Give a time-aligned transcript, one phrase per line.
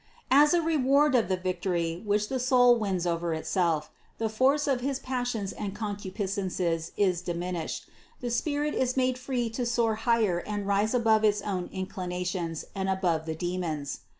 [0.31, 4.71] As a reward of the victory, which the soul wins over itself, the force THE
[4.71, 7.87] CONCEPTION 323 of his passions and concupiscences is diminished,
[8.19, 12.89] the spirit is made free to soar higher and rise above its own inclinations and
[12.89, 13.99] above the demons.